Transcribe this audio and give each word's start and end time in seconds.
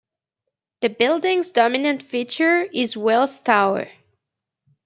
The 0.81 0.87
building's 0.89 1.51
dominant 1.51 2.01
feature 2.01 2.63
is 2.63 2.97
Wills 2.97 3.39
Tower. 3.39 3.87